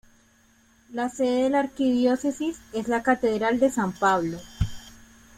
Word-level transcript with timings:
La 0.89 1.09
sede 1.09 1.43
de 1.43 1.49
la 1.51 1.59
Arquidiócesis 1.59 2.57
es 2.73 2.87
la 2.87 3.03
Catedral 3.03 3.59
de 3.59 3.69
San 3.69 3.91
Pablo. 3.91 4.39